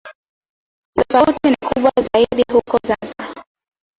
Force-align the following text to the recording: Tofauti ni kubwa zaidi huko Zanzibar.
Tofauti 0.95 1.49
ni 1.49 1.57
kubwa 1.67 1.91
zaidi 2.13 2.43
huko 2.53 2.79
Zanzibar. 2.87 3.45